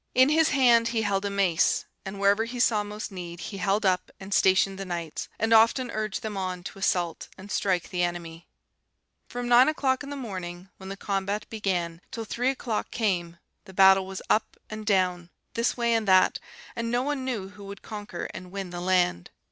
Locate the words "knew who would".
17.23-17.83